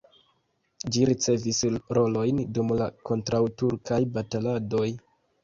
Ĝi 0.95 1.03
ricevis 1.09 1.59
rolojn 1.97 2.41
dum 2.57 2.73
la 2.81 2.89
kontraŭturkaj 3.11 4.01
bataladoj. 4.19 4.89